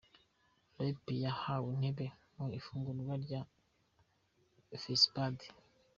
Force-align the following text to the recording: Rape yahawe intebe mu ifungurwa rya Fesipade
Rape 0.79 1.13
yahawe 1.25 1.67
intebe 1.75 2.05
mu 2.37 2.47
ifungurwa 2.59 3.13
rya 3.23 3.41
Fesipade 4.81 5.45